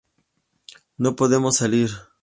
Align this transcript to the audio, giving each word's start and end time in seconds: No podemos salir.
No 0.97 1.15
podemos 1.15 1.57
salir. 1.57 1.91